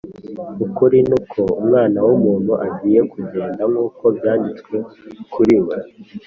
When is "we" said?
5.67-5.77